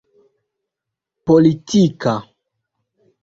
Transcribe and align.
politika 1.25 2.15